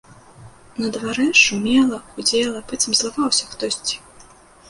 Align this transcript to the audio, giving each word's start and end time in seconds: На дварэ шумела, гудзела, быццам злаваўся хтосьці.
На 0.83 0.87
дварэ 0.95 1.25
шумела, 1.41 1.99
гудзела, 2.15 2.63
быццам 2.71 2.97
злаваўся 3.01 3.51
хтосьці. 3.51 4.01